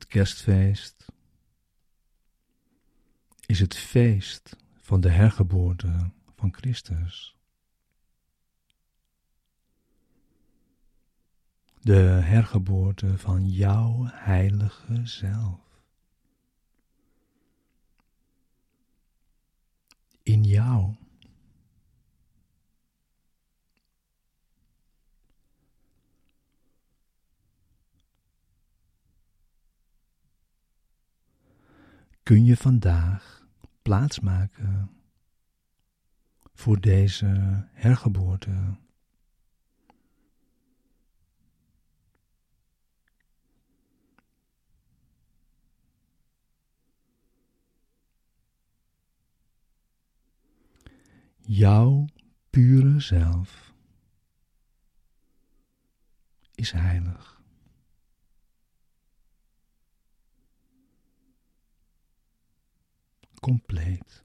Het 0.00 0.08
kerstfeest 0.08 1.06
is 3.46 3.60
het 3.60 3.76
feest 3.76 4.56
van 4.76 5.00
de 5.00 5.10
hergeboorte 5.10 6.10
van 6.36 6.54
Christus. 6.54 7.36
De 11.80 11.98
hergeboorte 12.02 13.18
van 13.18 13.48
jouw 13.48 14.04
heilige 14.10 15.06
zelf. 15.06 15.82
In 20.22 20.44
jou. 20.44 20.94
Kun 32.30 32.44
je 32.44 32.56
vandaag 32.56 33.46
plaatsmaken 33.82 34.90
voor 36.52 36.80
deze 36.80 37.26
hergeboorte. 37.72 38.76
Jouw 51.36 52.04
pure 52.50 53.00
zelf 53.00 53.74
is 56.54 56.72
heilig. 56.72 57.39
Compleet. 63.40 64.24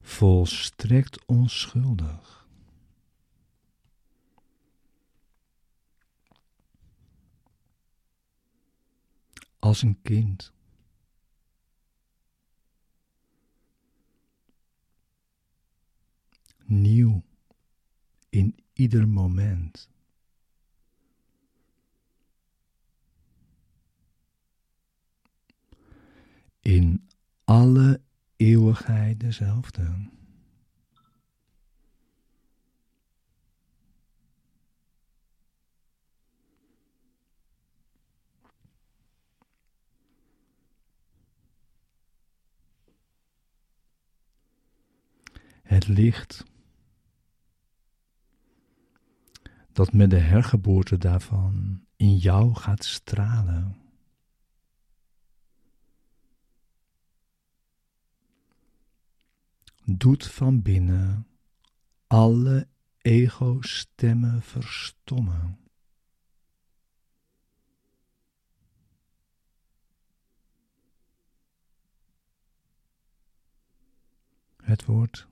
Volstrekt 0.00 1.24
onschuldig. 1.26 2.48
Als 9.58 9.82
een 9.82 10.02
kind. 10.02 10.52
Nieuw 16.64 17.22
in 18.28 18.56
ieder 18.72 19.08
moment. 19.08 19.88
In 26.68 27.08
alle 27.44 28.00
eeuwigheid 28.36 29.20
dezelfde. 29.20 30.10
Het 45.62 45.88
licht 45.88 46.44
dat 49.72 49.92
met 49.92 50.10
de 50.10 50.16
hergeboorte 50.16 50.98
daarvan 50.98 51.84
in 51.96 52.16
jou 52.16 52.54
gaat 52.54 52.84
stralen. 52.84 53.87
Doet 59.90 60.26
van 60.26 60.62
binnen 60.62 61.26
alle 62.06 62.68
ego-stemmen 62.98 64.42
verstommen. 64.42 65.58
Het 74.56 74.84
wordt 74.84 75.26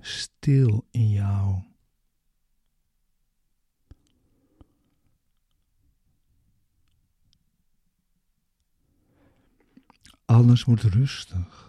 stil 0.00 0.86
in 0.90 1.10
jou. 1.10 1.62
Alles 10.24 10.64
wordt 10.64 10.82
rustig. 10.82 11.65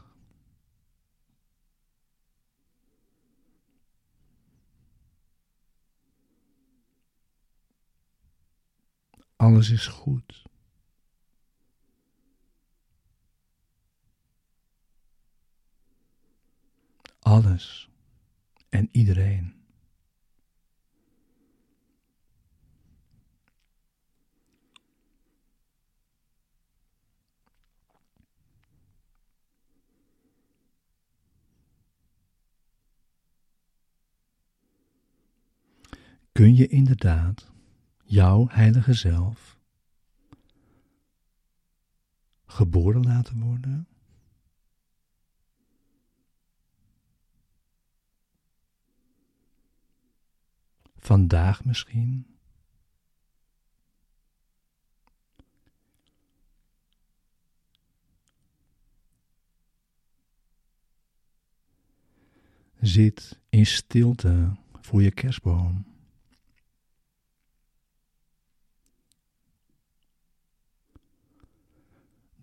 Alles 9.37 9.69
is 9.69 9.87
goed. 9.87 10.43
Alles 17.19 17.89
en 18.69 18.89
iedereen. 18.91 19.55
Kun 36.31 36.55
je 36.55 36.67
inderdaad 36.67 37.51
jouw 38.07 38.47
heilige 38.49 38.93
zelf 38.93 39.59
geboren 42.45 43.03
laten 43.03 43.39
worden? 43.39 43.87
Vandaag 50.95 51.65
misschien? 51.65 52.37
Zit 62.79 63.39
in 63.49 63.65
stilte 63.65 64.55
voor 64.81 65.01
je 65.01 65.11
kerstboom. 65.11 65.96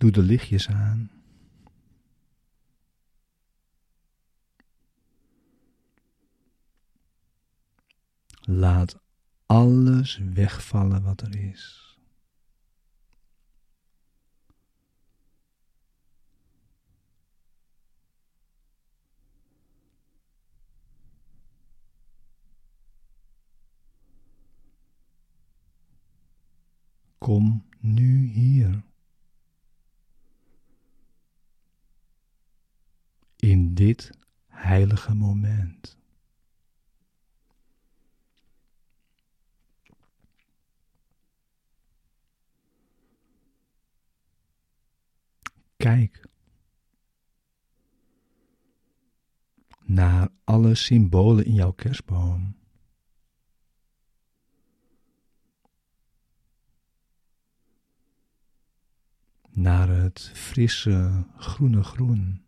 Doe 0.04 0.12
de 0.12 0.22
lichtjes 0.22 0.69
aan. 0.69 1.10
Laat 8.41 9.00
alles 9.47 10.20
wegvallen 10.32 11.03
wat 11.03 11.20
er 11.20 11.37
is. 11.37 11.98
Kom 27.19 27.67
nu 27.81 28.26
hier. 28.26 28.84
in 33.44 33.63
dit 33.75 34.11
heilige 34.47 35.15
moment. 35.15 35.97
Kijk 45.76 46.25
naar 49.85 50.29
alle 50.44 50.75
symbolen 50.75 51.44
in 51.44 51.55
jouw 51.55 51.73
kerstboom. 51.73 52.56
Naar 59.50 59.88
het 59.88 60.31
frisse 60.35 61.27
groene 61.37 61.82
groen. 61.82 62.44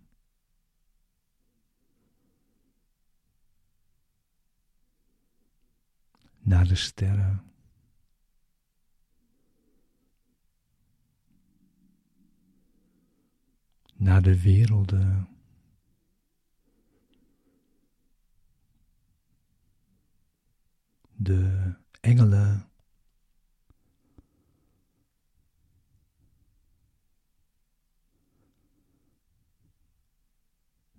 Naar 6.47 6.69
de 6.69 6.75
sterren. 6.75 7.43
Naar 13.95 14.23
de 14.23 14.43
werelden. 14.43 15.29
De 21.17 21.75
engelen. 22.01 22.69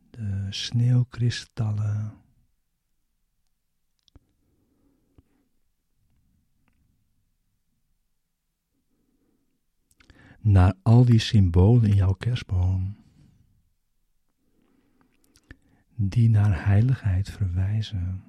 De 0.10 0.48
sneeuwkristallen. 0.50 2.27
Naar 10.42 10.74
al 10.84 11.06
die 11.06 11.20
symbolen 11.20 11.90
in 11.90 11.96
jouw 11.96 12.14
kerstboom, 12.14 12.96
die 15.96 16.30
naar 16.30 16.66
heiligheid 16.66 17.30
verwijzen. 17.30 18.24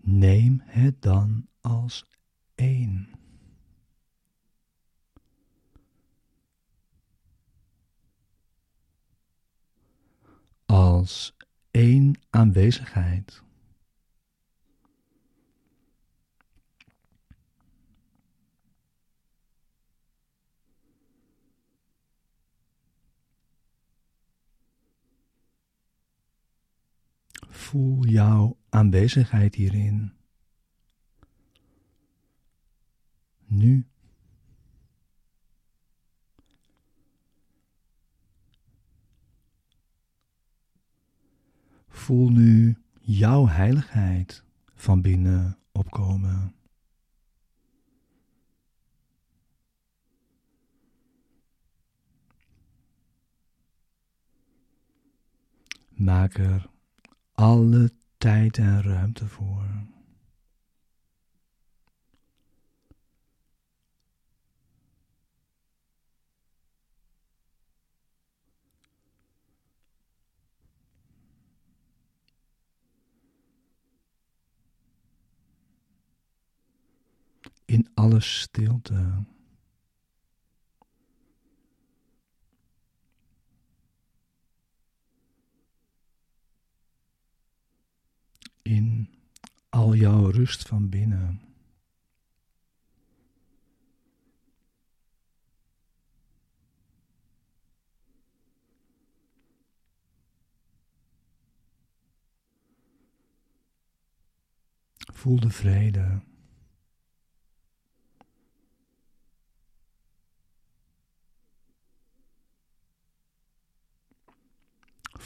Neem 0.00 0.62
het 0.64 1.02
dan 1.02 1.48
als 1.60 2.04
één. 2.54 3.08
Als 10.98 11.36
één 11.70 12.20
aanwezigheid. 12.30 13.42
Voel 27.48 28.06
jouw 28.06 28.56
aanwezigheid 28.68 29.54
hierin. 29.54 30.12
Nu. 33.46 33.86
Voel 42.08 42.28
nu 42.28 42.76
jouw 43.00 43.46
heiligheid 43.46 44.42
van 44.74 45.00
binnen 45.02 45.58
opkomen. 45.72 46.54
Maak 55.88 56.34
er 56.34 56.70
alle 57.32 57.92
tijd 58.18 58.58
en 58.58 58.82
ruimte 58.82 59.26
voor. 59.26 59.66
In 77.68 77.88
alle 77.94 78.20
stilte. 78.20 79.24
In 88.62 89.08
al 89.68 89.94
jouw 89.94 90.30
rust 90.30 90.68
van 90.68 90.88
binnen. 90.88 91.40
Voel 105.12 105.40
de 105.40 105.50
vrede. 105.50 106.27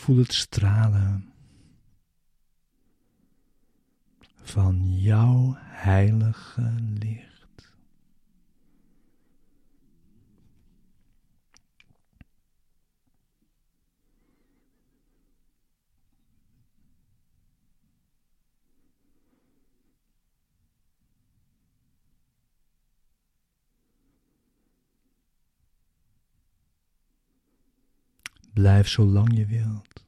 Voel 0.03 0.17
het 0.17 0.33
stralen 0.33 1.33
van 4.43 5.01
jouw 5.01 5.57
heilige 5.59 6.75
licht. 6.99 7.32
Blijf 28.53 28.89
zolang 28.89 29.37
je 29.37 29.47
wilt. 29.47 30.05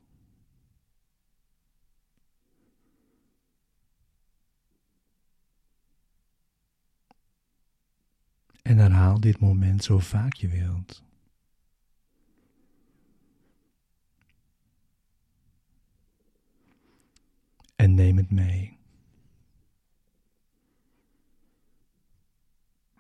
En 8.63 8.79
herhaal 8.79 9.21
dit 9.21 9.39
moment 9.39 9.85
zo 9.85 9.99
vaak 9.99 10.35
je 10.35 10.49
wilt. 10.49 11.03
En 17.77 17.95
neem 17.95 18.17
het 18.17 18.31
mee. 18.31 18.79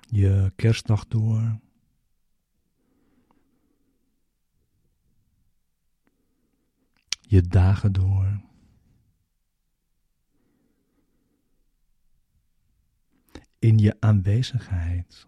Je 0.01 0.53
kerstdag 0.57 1.07
door. 1.07 1.61
Je 7.35 7.43
dagen 7.43 7.93
door. 7.93 8.41
In 13.59 13.79
je 13.79 13.97
aanwezigheid. 14.01 15.27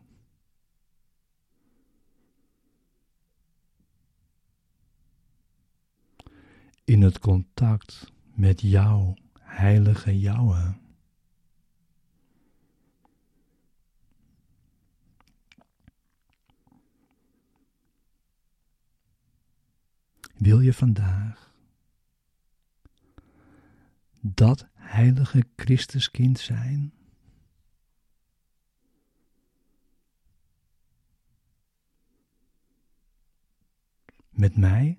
In 6.84 7.02
het 7.02 7.18
contact 7.18 8.12
met 8.34 8.60
jouw 8.60 9.14
heilige 9.40 10.18
jouwe. 10.18 10.75
Wil 20.36 20.60
je 20.60 20.75
vandaag 20.75 21.46
dat 24.35 24.66
heilige 24.75 25.45
Christuskind 25.56 26.38
zijn? 26.38 26.92
Met 34.30 34.56
mij? 34.56 34.99